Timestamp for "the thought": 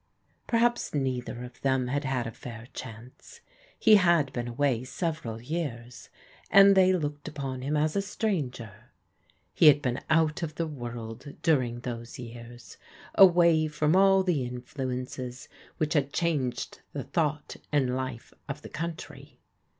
16.93-17.57